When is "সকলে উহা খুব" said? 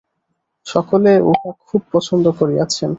0.67-1.81